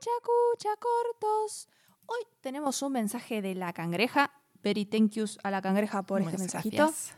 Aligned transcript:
Escucha, 0.00 0.16
escucha, 0.16 0.68
cortos. 0.78 1.68
Hoy 2.06 2.20
tenemos 2.40 2.80
un 2.80 2.92
mensaje 2.92 3.42
de 3.42 3.54
la 3.54 3.74
cangreja. 3.74 4.30
Very 4.62 4.86
thank 4.86 5.10
yous 5.10 5.38
a 5.42 5.50
la 5.50 5.60
cangreja 5.60 6.02
por 6.04 6.22
este 6.22 6.38
mensajito. 6.38 6.76
gracias. 6.84 7.14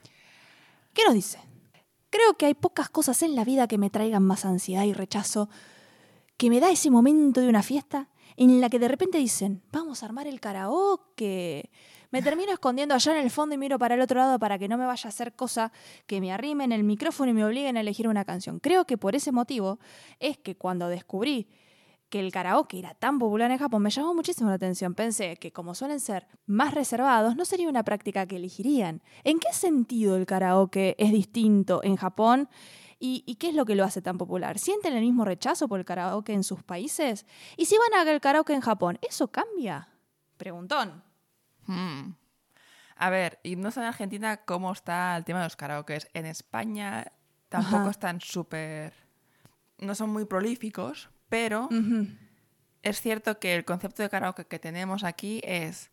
¿Qué 0.93 1.05
nos 1.05 1.15
dice? 1.15 1.39
Creo 2.11 2.35
que 2.37 2.47
hay 2.47 2.55
pocas 2.55 2.91
cosas 2.91 3.23
en 3.23 3.37
la 3.37 3.45
vida 3.45 3.69
que 3.69 3.79
me 3.79 3.89
traigan 3.89 4.25
más 4.25 4.45
ansiedad 4.45 4.83
y 4.83 4.95
rechazo 4.95 5.49
que 6.37 6.51
me 6.51 6.59
da 6.59 6.73
ese 6.73 6.91
momento 6.91 7.41
de 7.41 7.49
una 7.49 7.63
fiesta 7.63 8.09
en 8.37 8.61
la 8.61 8.69
que 8.69 8.81
de 8.81 8.89
repente 8.89 9.19
dicen, 9.19 9.63
vamos 9.71 10.03
a 10.03 10.07
armar 10.07 10.27
el 10.27 10.41
karaoke. 10.41 11.71
Me 12.11 12.21
termino 12.21 12.53
escondiendo 12.53 12.97
allá 12.97 13.13
en 13.17 13.23
el 13.23 13.31
fondo 13.31 13.55
y 13.55 13.59
miro 13.59 13.79
para 13.79 13.95
el 13.95 14.01
otro 14.01 14.19
lado 14.19 14.41
para 14.41 14.59
que 14.59 14.67
no 14.67 14.77
me 14.77 14.87
vaya 14.87 15.07
a 15.07 15.11
hacer 15.11 15.37
cosa 15.37 15.71
que 16.09 16.21
me 16.21 16.33
arrimen 16.33 16.73
el 16.73 16.83
micrófono 16.83 17.31
y 17.31 17.35
me 17.35 17.45
obliguen 17.45 17.77
a 17.77 17.81
elegir 17.81 18.09
una 18.09 18.25
canción. 18.25 18.59
Creo 18.59 18.87
que 18.87 18.99
por 18.99 19.15
ese 19.15 19.31
motivo 19.31 19.79
es 20.19 20.37
que 20.37 20.57
cuando 20.57 20.89
descubrí 20.89 21.47
que 22.13 22.21
el 22.21 22.31
karaoke 22.31 22.79
era 22.79 22.93
tan 22.93 23.19
popular 23.19 23.51
en 23.51 23.57
Japón 23.57 23.81
me 23.81 23.89
llamó 23.89 24.13
muchísimo 24.13 24.51
la 24.51 24.57
atención. 24.57 24.93
Pensé 24.93 25.39
que 25.39 25.51
como 25.51 25.75
suelen 25.75 25.99
ser 25.99 26.29
más 26.45 26.75
reservados, 26.75 27.37
no 27.37 27.47
sería 27.47 27.71
una 27.71 27.85
práctica 27.85 28.27
que 28.27 28.37
elegirían. 28.37 29.03
¿En 29.25 29.39
qué 29.39 29.51
sentido 29.55 30.17
el 30.17 30.27
karaoke 30.27 30.95
es 30.99 31.11
distinto 31.11 31.81
en 31.83 31.97
Japón? 31.97 32.51
¿Y, 32.99 33.25
y 33.27 33.37
qué 33.37 33.49
es 33.49 33.55
lo 33.55 33.65
que 33.65 33.75
lo 33.75 33.85
hace 33.85 34.03
tan 34.03 34.19
popular? 34.19 34.59
¿Sienten 34.59 34.93
el 34.93 35.01
mismo 35.01 35.25
rechazo 35.25 35.69
por 35.69 35.79
el 35.79 35.87
karaoke 35.87 36.35
en 36.35 36.45
sus 36.45 36.63
países? 36.63 37.25
¿Y 37.57 37.65
si 37.65 37.77
van 37.79 38.07
a 38.07 38.13
el 38.13 38.21
karaoke 38.21 38.53
en 38.53 38.61
Japón, 38.61 38.99
eso 39.01 39.29
cambia? 39.29 39.89
Preguntón. 40.37 41.03
Hmm. 41.67 42.13
A 42.97 43.09
ver, 43.09 43.41
y 43.43 43.57
no 43.57 43.71
sé 43.71 43.81
en 43.81 43.87
Argentina 43.87 44.45
cómo 44.45 44.71
está 44.71 45.17
el 45.17 45.25
tema 45.25 45.39
de 45.39 45.47
los 45.47 45.57
karaokes. 45.57 46.11
En 46.13 46.27
España 46.27 47.11
tampoco 47.49 47.77
Ajá. 47.85 47.91
están 47.91 48.21
súper... 48.21 48.93
No 49.79 49.95
son 49.95 50.11
muy 50.11 50.27
prolíficos, 50.27 51.09
pero 51.33 51.71
es 52.83 53.01
cierto 53.01 53.39
que 53.39 53.55
el 53.55 53.65
concepto 53.65 54.03
de 54.03 54.11
karaoke 54.11 54.45
que 54.45 54.59
tenemos 54.59 55.03
aquí 55.03 55.41
es 55.45 55.91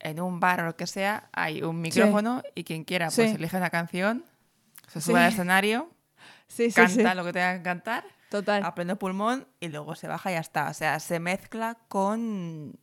en 0.00 0.18
un 0.20 0.40
bar 0.40 0.60
o 0.62 0.66
lo 0.66 0.76
que 0.76 0.88
sea, 0.88 1.30
hay 1.32 1.62
un 1.62 1.80
micrófono 1.80 2.42
y 2.56 2.64
quien 2.64 2.82
quiera 2.82 3.06
pues 3.06 3.14
Sí. 3.30 3.36
elige 3.36 3.56
una 3.56 3.70
canción, 3.70 4.24
se 4.88 5.00
Sí. 5.00 5.06
sube 5.12 5.20
al 5.20 5.30
escenario, 5.32 5.88
canta 6.74 7.14
lo 7.14 7.24
que 7.24 7.32
tenga 7.32 7.56
que 7.58 7.62
cantar, 7.62 8.04
Total. 8.28 8.64
a 8.64 8.74
pleno 8.74 8.96
pulmón 8.98 9.46
y 9.60 9.68
luego 9.68 9.94
se 9.94 10.08
baja 10.08 10.32
y 10.32 10.34
ya 10.34 10.40
está. 10.40 10.68
O 10.68 10.74
sea, 10.74 10.98
se 10.98 11.20
mezcla 11.20 11.78
con 11.86 12.76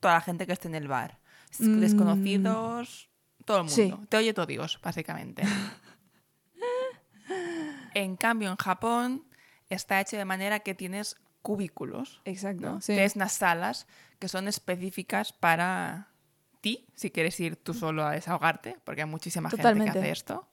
toda 0.00 0.14
la 0.14 0.20
gente 0.22 0.46
que 0.46 0.54
esté 0.54 0.68
en 0.68 0.74
el 0.74 0.88
bar. 0.88 1.18
Mm. 1.58 1.80
Desconocidos, 1.80 3.10
todo 3.44 3.58
el 3.58 3.64
mundo. 3.64 4.06
Te 4.08 4.16
oye 4.16 4.32
todo 4.32 4.46
Dios, 4.46 4.80
básicamente. 4.82 5.42
en 7.94 8.16
cambio, 8.16 8.50
en 8.50 8.56
Japón 8.56 9.24
está 9.70 10.00
hecho 10.00 10.16
de 10.16 10.24
manera 10.24 10.60
que 10.60 10.74
tienes 10.74 11.16
cubículos. 11.42 12.20
Exacto. 12.24 12.74
¿no? 12.74 12.80
sí. 12.80 12.92
Tienes 12.92 13.16
unas 13.16 13.32
salas 13.32 13.86
que 14.18 14.28
son 14.28 14.48
específicas 14.48 15.32
para 15.32 16.08
ti, 16.60 16.86
si 16.94 17.10
quieres 17.10 17.38
ir 17.40 17.56
tú 17.56 17.72
solo 17.72 18.04
a 18.04 18.12
desahogarte, 18.12 18.76
porque 18.84 19.02
hay 19.02 19.08
muchísima 19.08 19.48
gente 19.50 19.62
que 19.62 19.88
hace 19.88 20.10
esto. 20.10 20.48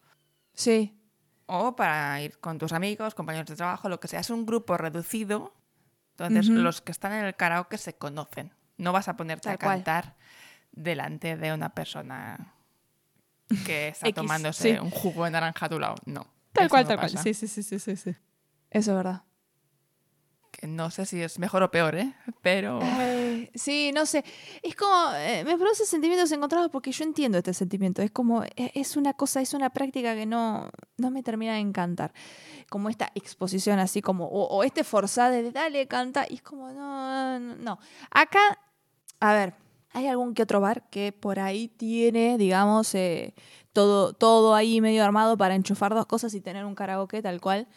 Sí. 0.53 0.97
O 1.45 1.75
para 1.75 2.21
ir 2.21 2.39
con 2.39 2.57
tus 2.57 2.73
amigos, 2.73 3.15
compañeros 3.15 3.47
de 3.47 3.55
trabajo, 3.55 3.89
lo 3.89 3.99
que 3.99 4.07
sea. 4.07 4.19
Es 4.19 4.29
un 4.29 4.45
grupo 4.45 4.77
reducido. 4.77 5.53
Entonces, 6.11 6.47
los 6.47 6.81
que 6.81 6.91
están 6.91 7.13
en 7.13 7.25
el 7.25 7.35
karaoke 7.35 7.77
se 7.77 7.95
conocen. 7.95 8.53
No 8.77 8.91
vas 8.91 9.07
a 9.07 9.15
ponerte 9.17 9.43
Tal 9.43 9.55
a 9.55 9.57
cual. 9.57 9.75
cantar 9.77 10.15
delante 10.71 11.37
de 11.37 11.53
una 11.53 11.69
persona 11.69 12.53
que 13.65 13.89
está 13.89 14.11
tomándose 14.13 14.73
sí. 14.73 14.79
un 14.79 14.89
jugo 14.89 15.25
de 15.25 15.31
naranja 15.31 15.67
a 15.67 15.69
tu 15.69 15.79
lado. 15.79 15.95
No. 16.05 16.27
Tal 16.53 16.69
cual, 16.69 16.83
no 16.83 16.87
tal 16.89 16.97
cual. 16.97 17.11
pasa. 17.11 17.23
Sí, 17.23 17.33
sí, 17.33 17.47
sí, 17.47 17.63
sí, 17.63 17.79
sí, 17.79 17.95
sí. 17.95 18.15
Eso 18.69 18.91
es 18.91 18.97
verdad. 18.97 19.23
Que 20.51 20.65
no 20.65 20.89
sé 20.89 21.05
si 21.05 21.21
es 21.21 21.37
mejor 21.37 21.61
o 21.61 21.69
peor, 21.69 21.95
¿eh? 21.95 22.15
Pero... 22.41 22.79
Ay, 22.81 23.49
sí, 23.53 23.91
no 23.93 24.05
sé. 24.07 24.23
Es 24.63 24.75
como, 24.75 25.13
eh, 25.15 25.43
me 25.45 25.55
produce 25.55 25.85
sentimientos 25.85 26.31
encontrados 26.31 26.71
porque 26.71 26.91
yo 26.91 27.03
entiendo 27.03 27.37
este 27.37 27.53
sentimiento. 27.53 28.01
Es 28.01 28.09
como, 28.09 28.43
e- 28.43 28.71
es 28.73 28.97
una 28.97 29.13
cosa, 29.13 29.39
es 29.41 29.53
una 29.53 29.69
práctica 29.69 30.15
que 30.15 30.25
no, 30.25 30.71
no 30.97 31.11
me 31.11 31.21
termina 31.21 31.53
de 31.53 31.59
encantar. 31.59 32.11
Como 32.69 32.89
esta 32.89 33.11
exposición 33.13 33.77
así 33.77 34.01
como, 34.01 34.25
o, 34.25 34.47
o 34.47 34.63
este 34.63 34.83
forzado 34.83 35.31
de 35.33 35.51
dale, 35.51 35.87
canta. 35.87 36.25
Y 36.27 36.35
es 36.35 36.41
como, 36.41 36.71
no, 36.71 37.39
no, 37.39 37.55
no. 37.57 37.79
Acá, 38.09 38.39
a 39.19 39.33
ver, 39.33 39.53
hay 39.91 40.07
algún 40.07 40.33
que 40.33 40.41
otro 40.43 40.59
bar 40.59 40.89
que 40.89 41.11
por 41.11 41.39
ahí 41.39 41.67
tiene, 41.67 42.37
digamos, 42.39 42.95
eh, 42.95 43.35
todo, 43.73 44.13
todo 44.13 44.55
ahí 44.55 44.81
medio 44.81 45.03
armado 45.05 45.37
para 45.37 45.53
enchufar 45.53 45.93
dos 45.93 46.07
cosas 46.07 46.33
y 46.33 46.41
tener 46.41 46.65
un 46.65 46.73
karaoke 46.73 47.21
tal 47.21 47.39
cual. 47.41 47.67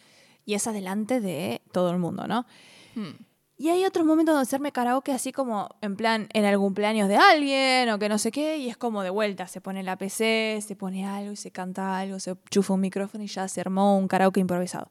Y 0.44 0.54
es 0.54 0.66
adelante 0.66 1.20
de 1.20 1.62
todo 1.72 1.90
el 1.90 1.98
mundo, 1.98 2.26
¿no? 2.26 2.46
hmm. 2.94 3.30
Y 3.60 3.68
hay 3.68 3.84
otros 3.84 4.06
momentos 4.06 4.32
donde 4.32 4.44
hacerme 4.44 4.72
karaoke 4.72 5.12
así 5.12 5.32
como 5.32 5.68
en 5.82 5.94
plan 5.94 6.28
en 6.32 6.46
el 6.46 6.56
cumpleaños 6.56 7.10
de 7.10 7.16
alguien 7.16 7.90
o 7.90 7.98
que 7.98 8.08
no 8.08 8.16
sé 8.16 8.32
qué, 8.32 8.56
y 8.56 8.70
es 8.70 8.78
como 8.78 9.02
de 9.02 9.10
vuelta, 9.10 9.48
se 9.48 9.60
pone 9.60 9.82
la 9.82 9.96
PC, 9.96 10.60
se 10.66 10.76
pone 10.76 11.06
algo 11.06 11.32
y 11.32 11.36
se 11.36 11.50
canta 11.50 11.98
algo, 11.98 12.18
se 12.20 12.36
chufa 12.48 12.72
un 12.72 12.80
micrófono 12.80 13.22
y 13.22 13.26
ya 13.26 13.46
se 13.48 13.60
armó 13.60 13.98
un 13.98 14.08
karaoke 14.08 14.40
improvisado. 14.40 14.88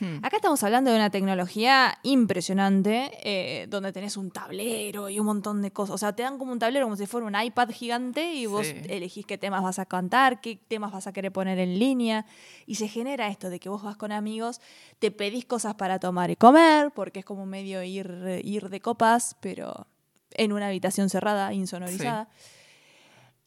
Hmm. 0.00 0.18
Acá 0.24 0.36
estamos 0.36 0.62
hablando 0.62 0.90
de 0.90 0.96
una 0.96 1.10
tecnología 1.10 1.98
impresionante, 2.04 3.10
eh, 3.22 3.66
donde 3.68 3.92
tenés 3.92 4.16
un 4.16 4.30
tablero 4.30 5.08
y 5.08 5.18
un 5.18 5.26
montón 5.26 5.60
de 5.62 5.70
cosas. 5.72 5.94
O 5.94 5.98
sea, 5.98 6.14
te 6.14 6.22
dan 6.22 6.38
como 6.38 6.52
un 6.52 6.58
tablero 6.58 6.86
como 6.86 6.96
si 6.96 7.06
fuera 7.06 7.26
un 7.26 7.34
iPad 7.40 7.70
gigante 7.70 8.32
y 8.34 8.46
vos 8.46 8.66
Sí. 8.66 8.76
elegís 8.88 9.26
qué 9.26 9.38
temas 9.38 9.62
vas 9.62 9.78
a 9.78 9.86
cantar, 9.86 10.40
qué 10.40 10.56
temas 10.56 10.92
vas 10.92 11.06
a 11.06 11.12
querer 11.12 11.32
poner 11.32 11.58
en 11.58 11.78
línea. 11.78 12.26
Y 12.66 12.76
se 12.76 12.86
genera 12.88 13.28
esto 13.28 13.50
de 13.50 13.58
que 13.58 13.68
vos 13.68 13.82
vas 13.82 13.96
con 13.96 14.12
amigos, 14.12 14.60
te 14.98 15.10
pedís 15.10 15.44
cosas 15.46 15.74
para 15.74 15.98
tomar 15.98 16.30
y 16.30 16.36
comer, 16.36 16.92
porque 16.92 17.20
es 17.20 17.24
como 17.24 17.44
medio 17.46 17.82
ir, 17.82 18.40
ir 18.44 18.68
de 18.68 18.80
copas, 18.80 19.36
pero 19.40 19.86
en 20.34 20.52
una 20.52 20.68
habitación 20.68 21.08
cerrada, 21.10 21.52
insonorizada. 21.52 22.28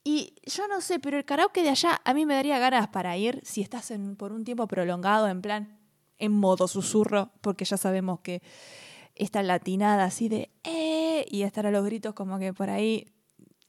Y 0.03 0.33
yo 0.47 0.68
no 0.68 0.81
sé, 0.81 1.00
pero 1.00 1.18
el 1.18 1.25
karaoke 1.25 1.62
de 1.62 1.69
allá 1.69 2.01
a 2.03 2.13
mí 2.16 2.25
me 2.25 2.33
daría 2.33 2.57
ganas 2.57 2.88
para 2.88 3.16
ir 3.18 3.39
si 3.44 3.62
estás 3.62 3.91
en, 3.91 4.16
por 4.16 4.31
un 4.31 4.44
tiempo 4.44 4.68
prolongado, 4.68 5.28
en 5.28 5.41
plan, 5.44 5.78
en 6.22 6.32
modo 6.32 6.68
susurro, 6.68 7.32
porque 7.42 7.66
ya 7.66 7.78
sabemos 7.78 8.20
que 8.22 8.42
esta 9.16 9.44
latinada 9.44 10.06
así 10.06 10.30
de 10.30 10.50
eh, 10.64 11.26
y 11.30 11.44
estar 11.44 11.66
a 11.66 11.72
los 11.72 11.84
gritos 11.86 12.14
como 12.14 12.40
que 12.40 12.54
por 12.54 12.70
ahí 12.70 13.08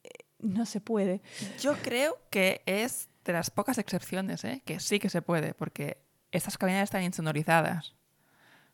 eh, 0.05 0.09
no 0.39 0.65
se 0.67 0.81
puede. 0.81 1.21
Yo 1.61 1.75
creo 1.83 2.19
que 2.31 2.63
es 2.67 3.09
de 3.25 3.33
las 3.33 3.51
pocas 3.51 3.79
excepciones, 3.79 4.45
¿eh? 4.45 4.63
Que 4.65 4.79
sí 4.81 4.99
que 4.99 5.09
se 5.11 5.23
puede, 5.23 5.55
porque 5.55 5.99
estas 6.31 6.57
cabinas 6.59 6.85
están 6.85 7.03
insonorizadas. 7.03 7.95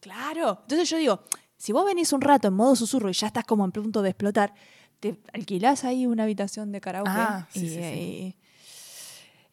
Claro. 0.01 0.59
Entonces 0.63 0.89
yo 0.91 0.97
digo, 0.99 1.25
si 1.57 1.73
vos 1.73 1.85
venís 1.85 2.13
un 2.13 2.21
rato 2.21 2.49
en 2.49 2.55
modo 2.55 2.77
susurro 2.77 3.11
y 3.11 3.13
ya 3.15 3.27
estás 3.29 3.45
como 3.45 3.65
en 3.65 3.73
punto 3.73 4.03
de 4.03 4.11
explotar, 4.11 4.55
te 5.01 5.19
alquilás 5.33 5.85
ahí 5.85 6.07
una 6.07 6.25
habitación 6.25 6.73
de 6.73 6.81
karaoke 6.81 7.11
Ah, 7.13 7.47
sí, 7.51 7.67
y, 7.67 7.69
sí, 7.69 7.75
sí. 7.75 7.81
y- 7.83 8.37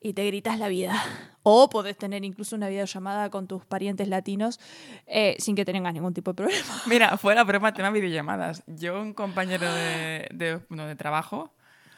y 0.07 0.13
te 0.13 0.25
gritas 0.27 0.59
la 0.59 0.67
vida. 0.67 0.93
O 1.47 1.69
podés 1.69 1.95
tener 1.95 2.23
incluso 2.25 2.55
una 2.55 2.69
videollamada 2.69 3.29
con 3.29 3.45
tus 3.45 3.63
parientes 3.65 4.07
latinos 4.07 4.59
eh, 5.05 5.35
sin 5.37 5.55
que 5.55 5.63
tengas 5.63 5.93
ningún 5.93 6.11
tipo 6.11 6.31
de 6.31 6.35
problema. 6.37 6.65
Mira, 6.87 7.17
fuera 7.19 7.43
broma, 7.43 7.71
tema 7.71 7.91
videollamadas. 7.91 8.63
Yo, 8.65 8.99
un 8.99 9.13
compañero 9.13 9.71
de, 9.71 10.27
de, 10.33 10.95
trabajo, 10.95 11.53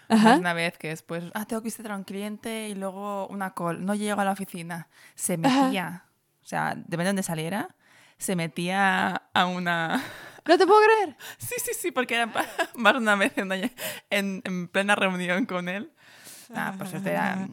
Ajá. 0.09 0.35
una 0.35 0.51
vez 0.51 0.77
que 0.77 0.89
después, 0.89 1.23
ah, 1.33 1.45
tengo 1.45 1.61
que 1.61 1.67
visitar 1.67 1.93
a 1.93 1.95
un 1.95 2.03
cliente 2.03 2.67
y 2.67 2.75
luego 2.75 3.25
una 3.27 3.53
call, 3.53 3.85
no 3.85 3.95
llego 3.95 4.19
a 4.19 4.25
la 4.25 4.31
oficina. 4.31 4.89
Se 5.15 5.39
Ajá. 5.41 5.63
metía, 5.63 6.05
o 6.43 6.45
sea, 6.45 6.73
depende 6.75 7.03
de 7.03 7.09
dónde 7.11 7.23
saliera, 7.23 7.73
se 8.17 8.35
metía 8.35 9.15
a 9.33 9.45
una... 9.45 10.03
No 10.45 10.57
te 10.57 10.67
puedo 10.67 10.81
creer. 10.81 11.15
Sí, 11.37 11.55
sí, 11.57 11.71
sí, 11.73 11.91
porque 11.91 12.15
era 12.15 12.25
más 12.75 12.93
de 12.93 12.99
una 12.99 13.15
vez 13.15 13.31
en, 13.37 13.45
una- 13.45 13.55
en, 14.09 14.41
en 14.43 14.67
plena 14.67 14.95
reunión 14.95 15.45
con 15.45 15.69
él. 15.69 15.91
Ah, 16.53 16.73
pues 16.77 16.93
este 16.93 17.11
era- 17.11 17.47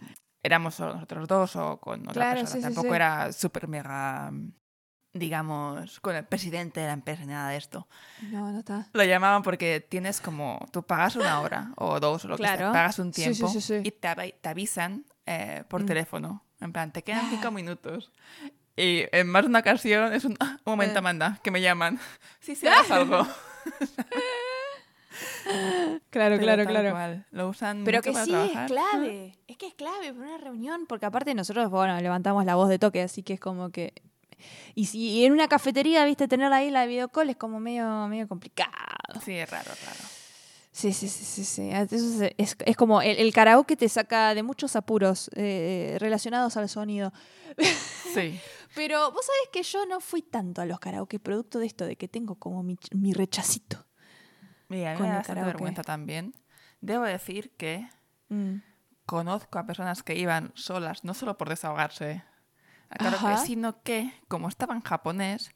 éramos 0.45 0.79
nosotros 0.79 1.27
dos 1.27 1.57
o 1.57 1.79
con 1.81 2.03
otra 2.03 2.13
Claro, 2.13 2.41
persona. 2.41 2.57
sí, 2.57 2.63
Tampoco 2.63 2.89
sí. 2.91 2.95
era 2.95 3.33
súper 3.33 3.67
mega, 3.67 4.31
digamos, 5.13 5.99
con 6.01 6.15
el 6.15 6.25
presidente 6.25 6.81
de 6.81 6.87
la 6.87 6.93
empresa 6.93 7.23
ni 7.23 7.29
nada 7.33 7.49
de 7.51 7.57
esto. 7.57 7.89
No, 8.31 8.53
no 8.53 8.59
está. 8.61 8.89
Lo 8.93 9.03
llamaban 9.05 9.43
porque 9.43 9.81
tienes 9.81 10.21
como, 10.21 10.65
tú 10.73 10.83
pagas 10.83 11.17
una 11.17 11.41
hora 11.41 11.73
o 11.77 11.99
dos 11.99 12.25
o 12.25 12.29
lo 12.29 12.37
que 12.37 12.43
Claro. 12.43 12.59
sea, 12.59 12.73
pagas 12.73 12.99
un 12.99 13.11
tiempo 13.11 13.49
sí, 13.49 13.61
sí, 13.61 13.81
sí. 13.83 13.89
y 13.89 13.91
te, 13.91 14.09
te 14.41 14.49
avisan 14.49 15.05
eh, 15.27 15.65
por 15.69 15.83
Mm. 15.83 15.87
teléfono. 15.87 16.45
En 16.61 16.73
plan, 16.73 16.93
te 16.93 17.03
quedan 17.03 17.29
cinco 17.31 17.49
Ah. 17.49 17.51
minutos. 17.51 18.13
Y 18.77 19.05
en 19.13 19.29
más 19.29 19.43
de 19.45 19.49
una 19.49 19.61
ocasión 19.61 20.13
es 20.13 20.25
un, 20.25 20.37
"Ah, 20.41 20.57
un 20.65 20.73
momento, 20.73 20.97
Eh. 20.97 20.99
Amanda, 20.99 21.39
que 21.43 21.51
me 21.51 21.61
llaman. 21.63 21.99
Sí, 22.41 22.55
sí, 22.55 22.67
haz 22.67 22.91
algo. 22.91 23.27
Claro, 26.11 26.37
Pero 26.37 26.39
claro, 26.39 26.65
claro. 26.67 26.91
cual, 26.93 27.27
Lo 27.31 27.49
usan 27.49 27.85
Pero 27.85 27.99
mucho 27.99 28.11
que 28.11 28.13
para 28.13 28.25
sí, 28.25 28.31
trabajar. 28.31 28.65
es 28.65 28.71
clave. 28.73 29.39
Es 29.47 29.57
que 29.57 29.67
es 29.67 29.75
clave 29.75 30.13
para 30.13 30.27
una 30.29 30.39
reunión, 30.39 30.87
porque 30.87 31.07
aparte 31.07 31.35
nosotros, 31.35 31.71
bueno, 31.71 32.01
levantamos 32.01 32.45
la 32.45 32.55
voz 32.55 32.69
de 32.69 32.79
toque, 32.79 33.03
así 33.03 33.23
que 33.23 33.35
es 33.35 33.41
como 33.41 33.71
que... 33.71 33.93
Y 34.75 34.87
si 34.87 34.99
y 34.99 35.25
en 35.25 35.33
una 35.33 35.49
cafetería, 35.49 36.05
viste, 36.05 36.29
tener 36.29 36.53
ahí 36.53 36.71
la 36.71 36.87
videocall 36.87 37.31
es 37.31 37.37
como 37.37 37.61
medio, 37.61 38.07
medio 38.09 38.29
complicado. 38.29 38.71
Sí, 39.25 39.33
es 39.33 39.49
raro, 39.51 39.71
raro. 39.85 40.01
Sí, 40.73 40.93
sí, 40.93 41.09
sí, 41.09 41.25
sí. 41.25 41.45
sí. 41.45 41.71
Eso 41.71 41.95
es, 42.25 42.33
es- 42.37 42.57
es 42.67 42.77
como 42.77 43.01
el, 43.01 43.17
el 43.19 43.33
karaoke 43.33 43.77
te 43.77 43.89
saca 43.89 44.35
de 44.35 44.43
muchos 44.43 44.75
apuros 44.77 45.31
eh, 45.37 45.97
relacionados 46.01 46.57
al 46.57 46.69
sonido. 46.69 47.13
Sí. 48.13 48.39
Pero 48.75 49.13
vos 49.13 49.25
sabés 49.25 49.49
que 49.53 49.63
yo 49.63 49.87
no 49.87 50.01
fui 50.01 50.21
tanto 50.23 50.61
a 50.61 50.67
los 50.67 50.81
karaoke, 50.81 51.21
producto 51.21 51.61
de 51.61 51.67
esto, 51.67 51.87
de 51.87 51.95
que 51.95 52.09
tengo 52.09 52.35
como 52.35 52.65
mi, 52.65 52.77
mi 52.93 53.13
rechacito 53.13 53.84
A 54.71 54.73
mí 54.73 54.85
con 54.95 55.03
me 55.03 55.09
da 55.11 55.17
bastante 55.19 55.43
vergüenza 55.45 55.83
también. 55.83 56.35
Debo 56.81 57.05
decir 57.05 57.53
que 57.57 57.89
Mm. 58.29 58.57
conozco 59.07 59.59
a 59.59 59.67
personas 59.67 60.03
que 60.03 60.17
iban 60.17 60.53
solas, 60.55 61.05
no 61.05 61.15
solo 61.15 61.37
por 61.37 61.49
desahogarse 61.49 62.23
sino 63.45 63.83
que, 63.83 64.13
como 64.29 64.49
estaba 64.49 64.75
en 64.75 64.81
japonés, 64.83 65.51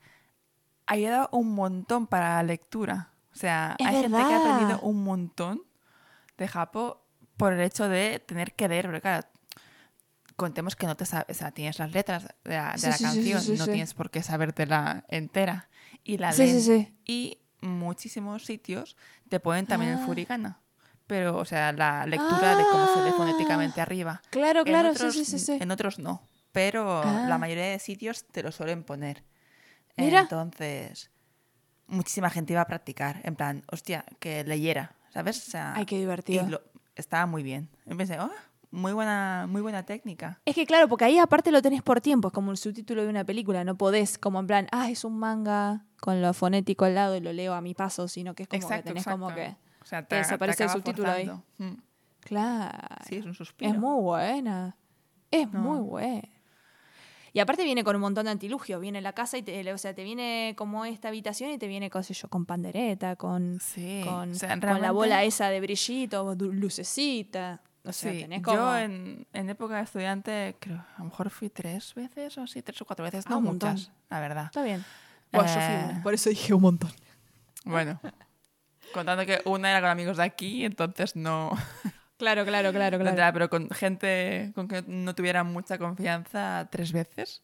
ha 0.86 0.94
ayudado 0.94 1.28
un 1.32 1.54
montón 1.54 2.06
para 2.06 2.34
la 2.36 2.42
lectura. 2.42 3.10
O 3.32 3.36
sea, 3.36 3.76
Es 3.78 3.86
hay 3.86 4.00
gente 4.02 4.16
que 4.26 4.34
ha 4.34 4.38
aprendido 4.38 4.68
verdad. 4.68 4.80
un 4.82 5.04
montón 5.04 5.62
de 6.36 6.48
japo 6.48 7.04
por 7.36 7.52
el 7.52 7.60
hecho 7.60 7.88
de 7.88 8.18
tener 8.20 8.54
que 8.54 8.68
leer, 8.68 8.86
porque 8.86 9.00
claro, 9.00 9.26
contemos 10.36 10.74
que 10.76 10.86
no 10.86 10.96
te 10.96 11.06
sabes, 11.06 11.26
o 11.30 11.34
sea, 11.38 11.52
tienes 11.52 11.78
las 11.78 11.92
letras 11.92 12.28
de 12.44 12.56
la, 12.56 12.72
de 12.72 12.78
Sí, 12.78 12.86
la 12.86 12.96
sí, 12.96 13.04
canción, 13.04 13.40
sí, 13.42 13.56
no 13.56 13.64
tienes 13.64 13.94
por 13.94 14.10
qué 14.10 14.22
sabértela 14.22 15.04
entera. 15.08 15.68
Y 16.04 16.18
la 16.18 16.32
Sí, 16.32 16.46
sí, 16.48 16.60
leen. 16.62 16.62
sí. 16.62 16.98
Y 17.04 17.38
muchísimos 17.60 18.44
sitios 18.44 18.96
te 19.28 19.40
ponen 19.40 19.66
también 19.66 19.92
el 19.92 19.98
Ah. 19.98 20.06
furigana. 20.06 20.60
Pero, 21.06 21.36
o 21.38 21.44
sea, 21.44 21.72
la 21.72 22.04
lectura 22.06 22.54
de 22.56 22.64
cómo 22.70 22.86
se 22.94 23.02
lee 23.02 23.10
Ah. 23.12 23.16
fonéticamente 23.16 23.80
arriba. 23.80 24.20
Claro, 24.30 24.60
En 24.60 24.66
claro, 24.66 24.90
otros- 24.90 25.14
sí, 25.14 25.24
sí, 25.24 25.38
sí, 25.38 25.44
sí. 25.44 25.58
En 25.60 25.70
otros 25.70 25.98
no. 25.98 26.22
Pero 26.52 27.02
Ah. 27.02 27.26
la 27.28 27.38
mayoría 27.38 27.64
de 27.66 27.78
sitios 27.78 28.26
te 28.26 28.42
lo 28.42 28.52
suelen 28.52 28.84
poner. 28.84 29.24
Mira. 29.96 30.20
Entonces, 30.20 31.10
muchísima 31.86 32.30
gente 32.30 32.52
iba 32.52 32.62
a 32.62 32.66
practicar. 32.66 33.20
En 33.24 33.36
plan, 33.36 33.64
hostia, 33.72 34.04
que 34.20 34.44
leyera, 34.44 34.94
¿sabes? 35.12 35.38
O 35.48 35.50
sea, 35.50 35.74
Ay, 35.74 35.86
qué 35.86 35.96
y 35.96 36.00
divertido. 36.00 36.46
lo- 36.48 36.62
estaba 36.94 37.26
muy 37.26 37.42
bien. 37.42 37.70
Y 37.86 37.94
pensé, 37.94 38.18
oh, 38.20 38.30
muy 38.70 38.92
buena, 38.92 39.46
muy 39.48 39.62
buena 39.62 39.84
técnica. 39.84 40.40
Es 40.44 40.54
que 40.54 40.66
claro, 40.66 40.88
porque 40.88 41.04
ahí 41.04 41.18
aparte 41.18 41.50
lo 41.50 41.62
tenés 41.62 41.82
por 41.82 42.00
tiempo, 42.00 42.28
es 42.28 42.34
como 42.34 42.50
el 42.50 42.56
subtítulo 42.56 43.02
de 43.02 43.08
una 43.08 43.24
película, 43.24 43.64
no 43.64 43.76
podés 43.76 44.18
como 44.18 44.40
en 44.40 44.46
plan, 44.46 44.68
ah, 44.72 44.90
es 44.90 45.04
un 45.04 45.18
manga 45.18 45.84
con 46.00 46.20
lo 46.20 46.32
fonético 46.34 46.84
al 46.84 46.94
lado 46.94 47.16
y 47.16 47.20
lo 47.20 47.32
leo 47.32 47.54
a 47.54 47.60
mi 47.60 47.74
paso, 47.74 48.08
sino 48.08 48.34
que 48.34 48.44
es 48.44 48.48
como 48.48 48.68
que 48.68 48.82
tenés 48.82 49.04
como 49.04 49.34
que... 49.34 49.56
O 49.82 49.84
sea, 49.84 50.04
te 50.06 50.16
desaparece 50.16 50.64
el 50.64 50.70
subtítulo 50.70 51.10
ahí. 51.10 51.26
forzando. 51.26 51.44
Mm. 51.58 51.82
Claro. 52.20 52.96
Sí, 53.08 53.16
es 53.16 53.24
un 53.24 53.34
suspiro. 53.34 53.70
Es 53.70 53.78
muy 53.78 54.02
buena. 54.02 54.76
Es 55.30 55.50
No. 55.50 55.60
muy 55.60 55.80
buena. 55.80 56.28
Y 57.32 57.40
aparte 57.40 57.62
viene 57.64 57.84
con 57.84 57.94
un 57.94 58.02
montón 58.02 58.24
de 58.24 58.32
antilugios. 58.32 58.80
Viene 58.80 59.00
la 59.00 59.12
casa 59.12 59.38
y 59.38 59.42
te, 59.42 59.72
o 59.72 59.78
sea, 59.78 59.94
te 59.94 60.02
viene 60.02 60.54
como 60.56 60.84
esta 60.84 61.08
habitación 61.08 61.50
y 61.50 61.58
te 61.58 61.68
viene, 61.68 61.88
qué 61.90 62.02
sé 62.02 62.14
yo, 62.14 62.28
con 62.28 62.46
pandereta, 62.46 63.16
con, 63.16 63.60
Sí, 63.60 64.02
con, 64.04 64.32
o 64.32 64.34
sea, 64.34 64.58
con 64.58 64.80
la 64.82 64.92
bola 64.92 65.24
esa 65.24 65.48
de 65.48 65.60
brillito, 65.60 66.34
lucecita. 66.34 67.62
O 67.88 67.92
sea, 67.92 68.12
Sí, 68.12 68.20
tenés 68.20 68.42
como... 68.42 68.56
yo 68.56 68.78
en, 68.78 69.26
en 69.32 69.48
época 69.50 69.76
de 69.76 69.82
estudiante, 69.82 70.56
creo, 70.60 70.76
a 70.76 70.98
lo 70.98 71.04
mejor 71.06 71.30
fui 71.30 71.48
tres 71.48 71.94
veces 71.94 72.36
o 72.36 72.42
así, 72.42 72.60
tres 72.62 72.80
o 72.82 72.84
cuatro 72.84 73.04
veces, 73.04 73.24
Ah, 73.26 73.30
no 73.30 73.40
montón. 73.40 73.70
muchas, 73.72 73.90
la 74.10 74.20
verdad. 74.20 74.44
Está 74.46 74.62
bien. 74.62 74.84
Fui 75.30 75.40
Eh, 75.44 76.00
por 76.02 76.12
eso 76.14 76.28
dije 76.30 76.52
un 76.54 76.62
montón. 76.62 76.90
Bueno, 77.64 78.00
contando 78.92 79.24
que 79.26 79.40
una 79.44 79.70
era 79.70 79.80
con 79.80 79.90
amigos 79.90 80.16
de 80.18 80.22
aquí, 80.24 80.64
entonces 80.64 81.16
no, 81.16 81.50
Claro, 82.18 82.44
claro, 82.44 82.72
claro, 82.72 82.98
claro. 82.98 83.32
pero 83.32 83.48
con 83.48 83.70
gente 83.70 84.50
con 84.54 84.66
que 84.66 84.82
no 84.86 85.14
tuviera 85.14 85.44
mucha 85.44 85.78
confianza, 85.78 86.66
tres 86.70 86.92
veces, 86.92 87.42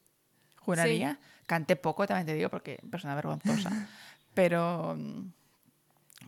juraría. 0.59 1.19
Canté 1.47 1.77
poco, 1.77 2.07
también 2.07 2.27
te 2.27 2.35
digo, 2.35 2.49
porque 2.51 2.81
persona 2.91 3.15
vergonzosa. 3.15 3.89
pero, 4.35 4.95
mm, 4.99 5.29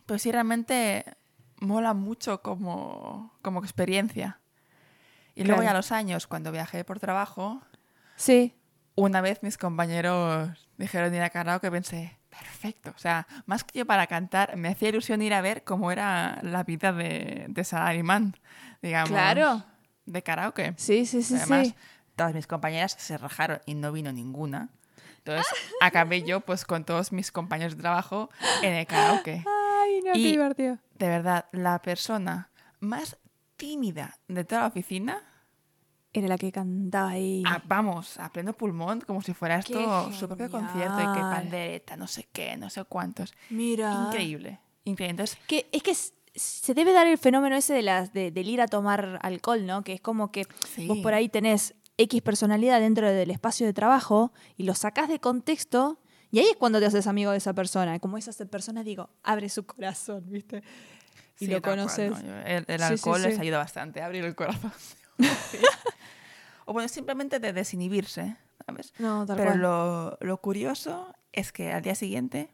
pues 0.05 0.21
sí, 0.21 0.31
realmente 0.31 1.03
mola 1.59 1.93
mucho 1.93 2.41
como, 2.41 3.33
como 3.41 3.59
experiencia. 3.59 4.39
Y 5.35 5.43
luego 5.43 5.61
Claro. 5.61 5.65
ya 5.65 5.71
a 5.71 5.77
los 5.79 5.91
años, 5.91 6.27
cuando 6.27 6.51
viajé 6.51 6.83
por 6.83 6.99
trabajo, 6.99 7.61
Sí. 8.15 8.55
una 8.95 9.21
vez 9.21 9.43
mis 9.43 9.57
compañeros 9.57 10.67
dijeron 10.77 11.13
ir 11.13 11.21
a 11.21 11.29
karaoke, 11.29 11.69
pensé, 11.69 12.17
perfecto. 12.29 12.91
O 12.95 12.99
sea, 12.99 13.27
más 13.45 13.63
que 13.63 13.79
yo 13.79 13.85
para 13.85 14.07
cantar, 14.07 14.55
me 14.57 14.69
hacía 14.69 14.89
ilusión 14.89 15.21
ir 15.21 15.33
a 15.33 15.41
ver 15.41 15.63
cómo 15.63 15.91
era 15.91 16.39
la 16.41 16.63
vida 16.63 16.91
de, 16.93 17.45
de 17.49 17.63
salarimán, 17.63 18.35
digamos. 18.81 19.09
Claro. 19.09 19.63
De 20.05 20.23
karaoke. 20.23 20.73
Sí, 20.77 21.05
sí, 21.05 21.21
sí, 21.21 21.35
Además, 21.35 21.67
sí. 21.67 21.75
todas 22.15 22.33
mis 22.33 22.47
compañeras 22.47 22.95
se 22.97 23.17
rajaron 23.17 23.59
y 23.65 23.75
no 23.75 23.91
vino 23.91 24.11
ninguna. 24.11 24.69
Entonces, 25.19 25.45
acabé 25.81 26.23
yo 26.23 26.39
pues 26.39 26.63
con 26.63 26.85
todos 26.85 27.11
mis 27.11 27.31
compañeros 27.31 27.75
de 27.75 27.81
trabajo 27.81 28.29
en 28.63 28.73
el 28.73 28.87
karaoke. 28.87 29.43
Qué 30.13 30.19
Y- 30.19 30.31
divertido. 30.31 30.77
De 30.97 31.07
verdad, 31.07 31.45
la 31.51 31.81
persona 31.81 32.49
más 32.79 33.17
tímida 33.55 34.17
de 34.27 34.43
toda 34.43 34.61
la 34.61 34.67
oficina 34.67 35.21
Era 36.13 36.27
la 36.29 36.37
que 36.37 36.51
cantaba 36.51 37.09
ahí. 37.09 37.43
Ah, 37.45 37.61
vamos, 37.67 38.17
a 38.19 38.31
pleno 38.31 38.53
pulmón, 38.53 39.01
como 39.01 39.21
si 39.21 39.33
fuera 39.33 39.59
Qué 39.61 39.73
esto 39.73 40.11
su 40.13 40.25
propio 40.27 40.49
concierto 40.49 40.99
y 40.99 41.13
que 41.13 41.19
pandereta, 41.19 41.95
no 41.97 42.07
sé 42.07 42.27
qué, 42.31 42.57
no 42.57 42.69
sé 42.71 42.85
cuántos. 42.85 43.33
Mira. 43.51 44.05
Increíble, 44.07 44.59
increíble. 44.85 45.11
Entonces, 45.11 45.37
Que, 45.47 45.67
es 45.71 45.83
que 45.83 45.93
se 46.39 46.73
debe 46.73 46.93
dar 46.93 47.05
el 47.07 47.17
fenómeno 47.19 47.55
ese 47.55 47.73
de 47.73 47.81
las, 47.83 48.13
de, 48.13 48.31
del 48.31 48.47
ir 48.47 48.61
a 48.61 48.67
tomar 48.67 49.19
alcohol, 49.21 49.65
¿no? 49.65 49.83
Que 49.83 49.93
es 49.93 50.01
como 50.01 50.31
que 50.31 50.45
sí, 50.75 50.87
vos 50.87 50.97
por 50.99 51.13
ahí 51.13 51.29
tenés 51.29 51.75
X 51.97 52.21
personalidad 52.21 52.79
dentro 52.79 53.11
del 53.11 53.29
espacio 53.29 53.65
de 53.67 53.73
trabajo 53.73 54.31
y 54.55 54.63
lo 54.63 54.73
sacás 54.75 55.09
de 55.09 55.19
contexto 55.19 55.99
y 56.31 56.39
ahí 56.39 56.45
es 56.49 56.55
cuando 56.57 56.79
te 56.79 56.85
haces 56.85 57.07
amigo 57.07 57.31
de 57.31 57.37
esa 57.37 57.53
persona. 57.53 57.99
Como 57.99 58.17
esa 58.17 58.31
persona, 58.45 58.83
digo, 58.83 59.09
abre 59.23 59.49
su 59.49 59.65
corazón, 59.65 60.23
¿viste? 60.27 60.61
Y 61.39 61.45
sí, 61.45 61.51
lo 61.51 61.61
cual, 61.61 61.77
conoces. 61.77 62.11
¿no? 62.11 62.21
Yo- 62.21 62.37
El, 62.45 62.65
el 62.67 62.79
Sí, 62.79 62.85
sí, 62.87 62.93
alcohol 62.93 63.21
les 63.21 63.35
sí. 63.35 63.41
ayuda 63.41 63.57
bastante 63.59 64.01
a 64.01 64.05
abrir 64.07 64.23
el 64.25 64.35
corazón. 64.35 64.71
O 66.65 66.73
bueno, 66.73 66.89
simplemente 66.89 67.39
de 67.39 67.53
desinhibirse, 67.53 68.35
¿sabes? 68.65 68.93
No, 68.99 69.25
tal 69.25 69.37
Pero 69.37 69.51
cual. 69.51 69.61
lo, 69.61 70.17
lo 70.19 70.37
curioso 70.41 71.15
es 71.31 71.53
que 71.53 71.71
al 71.71 71.81
día 71.81 71.95
siguiente 71.95 72.49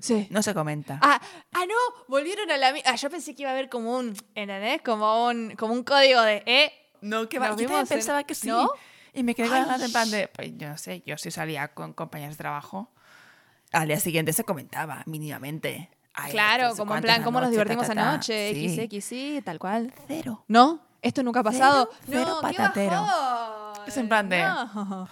Sí. 0.00 0.26
no 0.30 0.42
se 0.42 0.54
comenta. 0.54 0.98
Ah, 1.02 1.20
ah, 1.52 1.64
no, 1.66 2.04
volvieron 2.08 2.50
a 2.50 2.56
la 2.56 2.74
Ah, 2.84 2.96
yo 2.96 3.10
pensé 3.10 3.32
que 3.36 3.42
iba 3.42 3.50
a 3.50 3.54
haber 3.54 3.68
como 3.68 3.96
un, 3.96 4.16
¿entendés? 4.34 4.82
Como 4.82 5.28
un, 5.28 5.52
como 5.52 5.72
un 5.72 5.84
código 5.84 6.20
de, 6.22 6.42
¿eh? 6.46 6.72
No, 7.00 7.28
que 7.28 7.38
va. 7.38 7.54
Yo 7.54 7.68
pensaba 7.86 8.24
que 8.24 8.34
sí. 8.34 8.48
¿No? 8.48 8.68
Y 9.12 9.22
me 9.22 9.36
quedé 9.36 9.46
con 9.48 9.58
ganas 9.60 9.82
en 9.82 9.92
plan 9.92 10.10
de, 10.10 10.26
pues 10.26 10.50
yo 10.56 10.68
no 10.68 10.76
sé, 10.76 11.04
yo 11.06 11.16
sí 11.16 11.30
salía 11.30 11.68
con 11.74 11.92
compañeros 11.92 12.34
de 12.36 12.38
trabajo. 12.38 12.90
Al 13.74 13.88
día 13.88 14.00
siguiente 14.00 14.32
se 14.32 14.44
comentaba 14.44 15.02
mínimamente. 15.06 15.90
Ay, 16.14 16.30
Claro, 16.32 16.68
esto, 16.68 16.76
como 16.78 16.94
en 16.96 17.02
plan, 17.02 17.22
cómo 17.22 17.40
nos 17.40 17.50
noche, 17.50 17.56
ta, 17.56 17.64
divertimos 17.64 17.86
ta, 17.88 17.94
ta. 17.94 18.10
anoche, 18.12 18.54
Sí. 18.54 18.86
XX, 18.88 19.04
sí, 19.04 19.42
tal 19.44 19.58
cual. 19.58 19.92
Cero. 20.06 20.44
¿No? 20.48 20.80
¿Esto 21.02 21.22
nunca 21.22 21.40
ha 21.40 21.42
pasado? 21.42 21.90
Cero, 22.08 22.24
no, 22.36 22.40
patatero. 22.40 23.04
Es 23.86 23.96
en 23.96 24.08
plan 24.08 24.28
de- 24.28 24.42
No. 24.42 25.08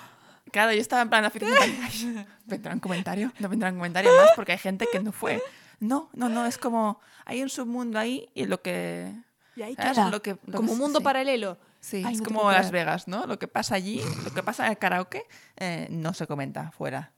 Claro, 0.50 0.72
yo 0.72 0.80
estaba 0.80 1.02
en 1.02 1.08
plan, 1.08 1.24
ay, 1.24 1.30
¿vendrán 2.46 2.78
comentario? 2.78 3.32
No 3.38 3.48
vendrán 3.48 3.74
comentario 3.74 4.10
más 4.16 4.30
porque 4.36 4.52
hay 4.52 4.58
gente 4.58 4.86
que 4.92 5.00
no 5.00 5.10
fue. 5.12 5.42
No, 5.80 6.08
no, 6.12 6.28
no, 6.28 6.46
es 6.46 6.58
como, 6.58 7.00
hay 7.24 7.42
un 7.42 7.48
submundo 7.48 7.98
ahí 7.98 8.28
y 8.34 8.44
lo 8.46 8.60
que... 8.62 9.12
Y 9.56 9.62
ahí 9.62 9.74
queda, 9.74 10.08
Lo 10.10 10.22
que- 10.22 10.38
lo 10.46 10.56
como 10.58 10.72
un 10.72 10.78
mundo 10.78 10.98
sí. 11.00 11.04
paralelo. 11.04 11.58
Sí, 11.80 12.02
Ay, 12.06 12.14
es 12.14 12.20
no 12.20 12.26
como 12.26 12.52
Las. 12.52 12.70
Vegas, 12.70 13.08
¿no? 13.08 13.26
Lo 13.26 13.38
que 13.40 13.48
pasa 13.48 13.74
allí, 13.74 14.00
lo 14.24 14.30
que 14.32 14.42
pasa 14.42 14.66
en 14.66 14.70
el 14.72 14.78
karaoke, 14.78 15.24
eh, 15.56 15.88
no 15.90 16.14
se 16.14 16.26
comenta 16.28 16.70
fuera. 16.70 17.12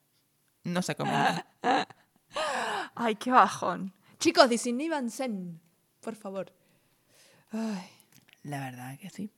No 0.64 0.82
se 0.82 0.94
comenta. 0.94 1.46
Ay, 2.94 3.16
qué 3.16 3.30
bajón. 3.30 3.92
Chicos, 4.18 4.48
Zen, 5.10 5.60
por 6.00 6.14
favor. 6.16 6.52
Ay. 7.50 7.88
La 8.42 8.60
verdad 8.60 8.98
que 8.98 9.10
sí. 9.10 9.30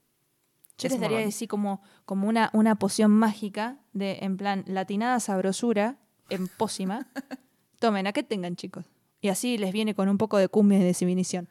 Yo 0.77 0.87
Es 0.87 0.91
les 0.91 1.01
daría 1.01 1.25
así 1.25 1.47
como, 1.47 1.81
como 2.05 2.27
una, 2.27 2.51
una 2.53 2.75
poción 2.75 3.11
mágica 3.11 3.79
de, 3.93 4.19
en 4.21 4.37
plan, 4.37 4.63
latinada 4.67 5.19
sabrosura 5.19 5.97
en 6.29 6.47
pócima. 6.47 7.07
Tomen, 7.79 8.05
a 8.05 8.13
que 8.13 8.23
tengan, 8.23 8.55
chicos. 8.55 8.85
Y 9.21 9.29
así 9.29 9.57
les 9.57 9.73
viene 9.73 9.95
con 9.95 10.07
un 10.09 10.17
poco 10.17 10.37
de 10.37 10.47
cumbia 10.47 10.77
y 10.79 10.83
desinhibición. 10.83 11.49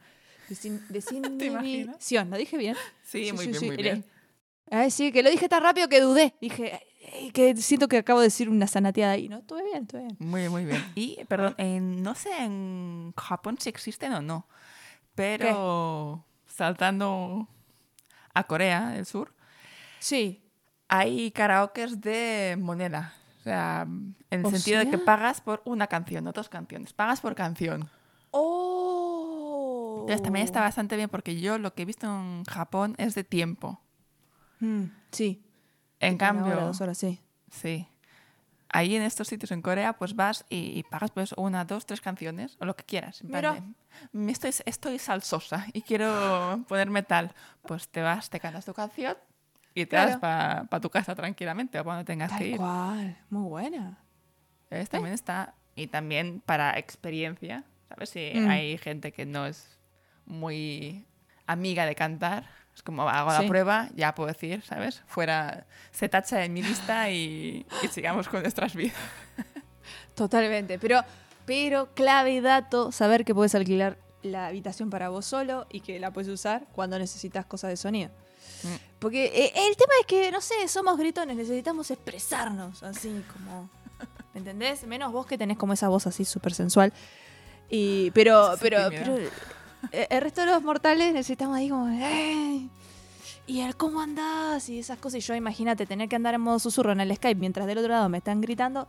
Desin, 0.48 0.80
desinhibición, 0.88 2.30
¿lo 2.30 2.36
dije 2.36 2.56
bien? 2.56 2.76
Sí, 3.02 3.32
muy 3.32 3.48
bien, 3.48 3.66
muy 3.66 3.76
bien. 3.76 4.04
Ay, 4.70 4.90
sí, 4.90 5.12
que 5.12 5.22
lo 5.22 5.30
dije 5.30 5.48
tan 5.48 5.62
rápido 5.62 5.88
que 5.88 6.00
dudé. 6.00 6.34
Dije, 6.40 6.80
"Ay, 7.14 7.30
que 7.30 7.56
siento 7.56 7.86
que 7.88 7.98
acabo 7.98 8.20
de 8.20 8.26
decir 8.26 8.48
una 8.48 8.66
sanateada 8.66 9.12
ahí. 9.12 9.28
No, 9.28 9.38
estuve 9.38 9.62
bien, 9.64 9.82
estuve 9.84 10.00
bien. 10.02 10.16
Muy, 10.18 10.48
muy 10.48 10.64
bien. 10.64 10.84
Y, 10.94 11.24
perdón, 11.28 11.54
no 12.02 12.14
sé 12.14 12.30
en 12.42 13.12
Japón 13.16 13.56
si 13.60 13.68
existen 13.68 14.12
o 14.12 14.20
no, 14.22 14.46
pero 15.14 16.24
saltando 16.46 17.48
a 18.34 18.44
Corea 18.44 18.90
del 18.90 19.06
Sur, 19.06 19.32
Sí. 20.00 20.42
hay 20.88 21.30
karaokes 21.30 22.00
de 22.00 22.56
moneda. 22.60 23.14
O 23.40 23.42
sea, 23.44 23.82
en 23.86 24.14
el 24.40 24.44
¿O 24.46 24.50
sentido 24.50 24.80
de 24.80 24.90
que 24.90 24.98
pagas 24.98 25.40
por 25.40 25.62
una 25.64 25.86
canción, 25.86 26.24
no 26.24 26.32
dos 26.32 26.48
canciones. 26.48 26.92
Pagas 26.92 27.20
por 27.20 27.34
canción. 27.36 27.88
¡Oh! 28.32 29.98
Entonces 30.00 30.22
también 30.22 30.44
está 30.44 30.60
bastante 30.60 30.96
bien 30.96 31.08
porque 31.08 31.38
yo 31.40 31.58
lo 31.58 31.74
que 31.74 31.82
he 31.82 31.84
visto 31.84 32.06
en 32.06 32.44
Japón 32.44 32.94
es 32.98 33.14
de 33.14 33.24
tiempo. 33.24 33.80
Mm, 34.60 34.84
sí. 35.12 35.42
En 36.00 36.18
cambio, 36.18 36.54
hora, 36.54 36.64
dos 36.66 36.80
horas, 36.80 36.98
sí. 36.98 37.20
sí. 37.50 37.86
Ahí 38.68 38.96
en 38.96 39.02
estos 39.02 39.28
sitios 39.28 39.52
en 39.52 39.62
Corea, 39.62 39.94
pues 39.94 40.14
vas 40.16 40.44
y, 40.50 40.78
y 40.78 40.82
pagas 40.82 41.10
pues 41.12 41.32
una, 41.36 41.64
dos, 41.64 41.86
tres 41.86 42.00
canciones 42.00 42.56
o 42.60 42.64
lo 42.64 42.74
que 42.76 42.84
quieras. 42.84 43.22
Mira. 43.24 43.54
de, 43.54 43.62
"Me 44.12 44.32
estoy, 44.32 44.50
estoy 44.66 44.98
salsosa 44.98 45.66
y 45.72 45.82
quiero 45.82 46.64
ponerme 46.68 47.02
tal. 47.02 47.32
Pues 47.62 47.88
te 47.88 48.02
vas, 48.02 48.28
te 48.28 48.40
cantas 48.40 48.64
tu 48.64 48.74
canción 48.74 49.16
y 49.72 49.84
te 49.86 49.90
Claro. 49.90 50.18
vas 50.20 50.66
para 50.68 50.80
tu 50.80 50.90
casa 50.90 51.14
tranquilamente 51.14 51.78
o 51.78 51.84
cuando 51.84 52.04
tengas 52.04 52.30
que 52.32 52.38
Tal 52.38 52.46
ir. 52.48 52.56
cual. 52.56 53.16
Muy 53.30 53.48
buena. 53.48 53.98
¿Ves? 54.68 54.90
También 54.90 55.14
está. 55.14 55.54
Y 55.76 55.86
también 55.86 56.40
para 56.44 56.76
experiencia, 56.78 57.64
¿Sabes? 57.88 58.10
Si 58.10 58.32
Mm. 58.34 58.48
hay 58.48 58.78
gente 58.78 59.12
que 59.12 59.24
no 59.26 59.46
es 59.46 59.78
muy 60.26 61.06
amiga 61.46 61.86
de 61.86 61.94
cantar, 61.94 62.48
es 62.76 62.82
como 62.82 63.08
hago 63.08 63.30
la 63.32 63.40
Sí. 63.40 63.48
prueba, 63.48 63.88
ya 63.96 64.14
puedo 64.14 64.28
decir, 64.28 64.62
¿sabes? 64.62 65.02
Fuera, 65.06 65.66
se 65.90 66.08
tacha 66.08 66.44
en 66.44 66.52
mi 66.52 66.62
lista 66.62 67.10
y, 67.10 67.66
y 67.82 67.88
sigamos 67.88 68.28
con 68.28 68.42
nuestras 68.42 68.74
vidas. 68.74 68.94
Totalmente, 70.14 70.78
pero, 70.78 71.02
pero 71.44 71.92
clave 71.94 72.32
y 72.32 72.40
dato, 72.40 72.92
saber 72.92 73.24
que 73.24 73.34
puedes 73.34 73.54
alquilar 73.54 73.98
la 74.22 74.46
habitación 74.46 74.90
para 74.90 75.08
vos 75.08 75.24
solo 75.26 75.66
y 75.70 75.80
que 75.80 75.98
la 76.00 76.10
puedes 76.12 76.28
usar 76.30 76.66
cuando 76.72 76.98
necesitas 76.98 77.46
cosas 77.46 77.70
de 77.70 77.76
sonido. 77.76 78.10
Mm. 78.62 78.98
Porque 78.98 79.26
eh, 79.26 79.52
el 79.68 79.76
tema 79.76 79.92
es 80.00 80.06
que, 80.06 80.30
no 80.30 80.40
sé, 80.40 80.68
somos 80.68 80.98
gritones, 80.98 81.36
necesitamos 81.36 81.90
expresarnos 81.90 82.82
así 82.82 83.24
como... 83.32 83.70
¿Me 84.34 84.40
entendés? 84.40 84.86
Menos 84.86 85.12
vos 85.12 85.24
que 85.26 85.38
tenés 85.38 85.56
como 85.56 85.72
esa 85.72 85.88
voz 85.88 86.06
así 86.06 86.26
súper 86.26 86.52
sensual. 86.52 86.92
Y, 87.70 88.10
pero, 88.10 88.54
pero, 88.60 88.88
pero 88.90 89.16
el 89.92 90.20
resto 90.20 90.40
de 90.42 90.48
los 90.48 90.62
mortales 90.62 91.12
necesitamos 91.12 91.56
ahí 91.56 91.68
como... 91.68 91.88
"Ey, 91.88 92.68
y 93.48 93.60
el 93.60 93.76
cómo 93.76 94.00
andás 94.00 94.68
y 94.68 94.80
esas 94.80 94.98
cosas. 94.98 95.18
Y 95.18 95.20
yo 95.20 95.34
imagínate 95.36 95.86
tener 95.86 96.08
que 96.08 96.16
andar 96.16 96.34
en 96.34 96.40
modo 96.40 96.58
susurro 96.58 96.90
en 96.90 97.00
el 97.00 97.14
Skype 97.14 97.38
mientras 97.38 97.64
del 97.68 97.78
otro 97.78 97.90
lado 97.92 98.08
me 98.08 98.18
están 98.18 98.40
gritando. 98.40 98.88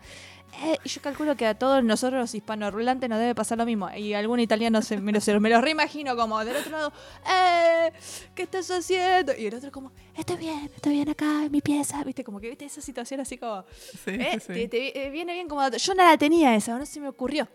Eh, 0.64 0.78
y 0.84 0.90
yo 0.90 1.00
calculo 1.00 1.36
que 1.36 1.46
a 1.46 1.54
todos 1.54 1.84
nosotros 1.84 2.20
los 2.20 2.34
hispanohablantes 2.34 3.08
nos 3.08 3.20
debe 3.20 3.36
pasar 3.36 3.60
lo 3.60 3.68
mismo. 3.68 3.88
Y 3.96 4.16
algún 4.16 4.40
italiano 4.40 4.82
se, 4.82 4.98
me, 4.98 5.12
lo, 5.12 5.22
se 5.22 5.40
me 5.40 5.52
lo 5.52 5.62
reimagino 5.62 6.16
como 6.16 6.44
del 6.44 6.56
otro 6.56 6.72
lado, 6.72 6.94
¡eh! 7.30 7.92
¿Qué 8.34 8.44
estás 8.44 8.72
haciendo? 8.72 9.34
Y 9.38 9.46
el 9.46 9.54
otro 9.54 9.72
como, 9.72 9.92
estoy 10.18 10.38
bien, 10.38 10.72
estoy 10.74 10.94
bien 10.94 11.10
acá 11.10 11.44
en 11.46 11.52
mi 11.52 11.62
pieza. 11.62 12.04
¿Viste? 12.04 12.24
Como 12.24 12.40
que 12.40 12.50
viste 12.50 12.66
esa 12.66 12.82
situación 12.82 13.20
así 13.20 13.38
como, 13.38 13.64
Sí, 14.06 14.12
¿eh? 14.12 14.40
sí. 14.40 14.54
Te, 14.54 14.68
te- 14.70 15.06
eh, 15.06 15.12
viene 15.12 15.34
bien 15.34 15.48
como. 15.48 15.70
Yo 15.70 15.94
no 15.94 16.04
la 16.04 16.18
tenía 16.18 16.56
esa, 16.56 16.80
no 16.80 16.86
se 16.88 17.00
me 17.00 17.10
ocurrió. 17.10 17.48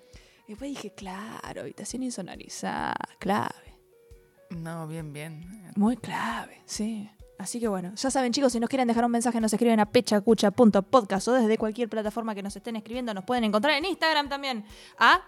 Después 0.52 0.68
dije, 0.68 0.92
claro, 0.92 1.62
habitación 1.62 2.02
insonorizada, 2.02 2.94
clave. 3.18 3.78
No, 4.50 4.86
bien, 4.86 5.10
bien. 5.10 5.72
Muy 5.76 5.96
clave, 5.96 6.60
sí. 6.66 7.08
Así 7.38 7.58
que 7.58 7.68
bueno, 7.68 7.94
ya 7.94 8.10
saben 8.10 8.32
chicos, 8.32 8.52
si 8.52 8.60
nos 8.60 8.68
quieren 8.68 8.86
dejar 8.86 9.06
un 9.06 9.12
mensaje 9.12 9.40
nos 9.40 9.50
escriben 9.50 9.80
a 9.80 9.86
pechacucha.podcast 9.90 11.28
o 11.28 11.32
desde 11.32 11.56
cualquier 11.56 11.88
plataforma 11.88 12.34
que 12.34 12.42
nos 12.42 12.54
estén 12.54 12.76
escribiendo 12.76 13.14
nos 13.14 13.24
pueden 13.24 13.44
encontrar 13.44 13.78
en 13.78 13.86
Instagram 13.86 14.28
también. 14.28 14.66
¿A? 14.98 15.22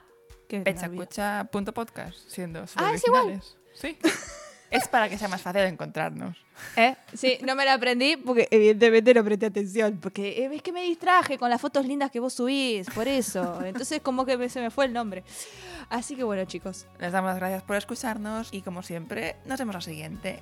Olvidé. 0.51 0.65
Pechacucha.podcast, 0.65 2.19
siendo 2.29 2.67
Ah, 2.77 2.93
es 2.93 3.07
igual. 3.07 3.43
Sí. 3.73 3.97
es 4.71 4.89
para 4.89 5.09
que 5.09 5.19
sea 5.19 5.29
más 5.29 5.43
fácil 5.43 5.63
encontrarnos. 5.63 6.37
¿Eh? 6.77 6.95
Sí, 7.13 7.39
no 7.43 7.55
me 7.55 7.65
la 7.65 7.75
aprendí 7.75 8.17
porque 8.17 8.49
evidentemente 8.51 9.15
no 9.15 9.25
presté 9.25 9.47
atención. 9.47 9.99
Porque 10.01 10.45
eh, 10.45 10.51
es 10.53 10.63
que 10.63 10.73
me 10.73 10.83
distraje 10.83 11.39
con 11.39 11.51
las 11.51 11.61
fotos 11.61 11.87
lindas 11.87 12.11
que 12.11 12.21
vos 12.21 12.33
subís, 12.33 12.89
por 12.91 13.09
eso. 13.09 13.61
Entonces 13.65 14.01
como 14.01 14.25
que 14.25 14.49
se 14.49 14.61
me 14.61 14.71
fue 14.71 14.87
el 14.87 14.93
nombre. 14.93 15.25
Así 15.89 16.17
que 16.17 16.25
bueno 16.25 16.45
chicos, 16.45 16.87
Les 16.99 17.13
damos 17.13 17.31
las 17.31 17.39
gracias 17.39 17.63
por 17.63 17.77
escucharnos 17.77 18.49
y 18.53 18.63
como 18.63 18.83
siempre, 18.83 19.37
nos 19.47 19.59
vemos 19.59 19.75
la 19.75 19.81
siguiente. 19.81 20.41